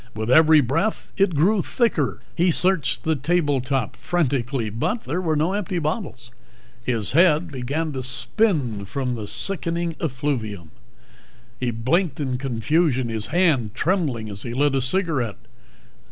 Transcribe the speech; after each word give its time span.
With 0.15 0.31
every 0.31 0.61
breath 0.61 1.11
it 1.15 1.35
grew 1.35 1.61
thicker. 1.61 2.21
He 2.33 2.49
searched 2.49 3.03
the 3.03 3.15
table 3.15 3.61
top 3.61 3.95
frantically, 3.95 4.71
but 4.71 5.03
there 5.03 5.21
were 5.21 5.35
no 5.35 5.53
empty 5.53 5.77
bottles. 5.77 6.31
His 6.83 7.11
head 7.11 7.51
began 7.51 7.91
to 7.91 8.01
spin 8.01 8.85
from 8.85 9.13
the 9.13 9.27
sickening 9.27 9.95
effluvium. 10.01 10.71
He 11.59 11.69
blinked 11.69 12.19
in 12.19 12.39
confusion, 12.39 13.09
his 13.09 13.27
hand 13.27 13.75
trembling 13.75 14.27
as 14.27 14.41
he 14.41 14.55
lit 14.55 14.73
a 14.73 14.81
cigarette. 14.81 15.37